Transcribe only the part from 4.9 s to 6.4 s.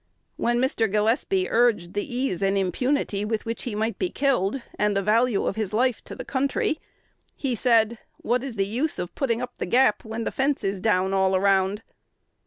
the value of his life to the